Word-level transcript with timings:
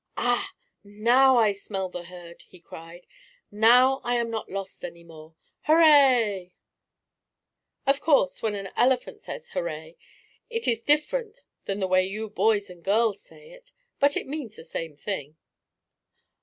"Ah! 0.17 0.51
Now 0.83 1.37
I 1.37 1.53
smell 1.53 1.87
the 1.87 2.05
herd!" 2.05 2.41
he 2.47 2.59
cried. 2.59 3.05
"Now 3.51 4.01
I 4.03 4.15
am 4.15 4.31
not 4.31 4.49
lost 4.49 4.83
any 4.83 5.03
more! 5.03 5.35
Hurray!" 5.67 6.55
Of 7.85 8.01
course 8.01 8.41
when 8.41 8.55
an 8.55 8.71
elephant 8.75 9.21
says 9.21 9.49
"Hurray" 9.49 9.97
it 10.49 10.67
is 10.67 10.81
different 10.81 11.43
than 11.65 11.79
the 11.79 11.87
way 11.87 12.03
you 12.03 12.31
boys 12.31 12.67
and 12.71 12.83
girls 12.83 13.21
say 13.21 13.51
it. 13.51 13.73
But 13.99 14.17
it 14.17 14.25
means 14.25 14.55
the 14.55 14.63
same 14.63 14.95
thing. 14.97 15.37